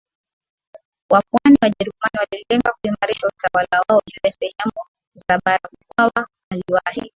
[1.11, 4.73] wa pwani Wajerumani walilenga kuimarisha utawala wao juu ya sehemu
[5.15, 7.09] za baraMkwawa aliwahi